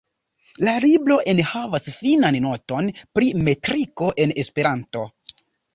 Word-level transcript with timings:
La 0.67 0.71
libro 0.85 1.17
enhavas 1.33 1.85
finan 1.99 2.39
noton 2.49 2.91
pri 3.19 3.31
metriko 3.51 4.13
en 4.27 4.39
Esperanto. 4.47 5.11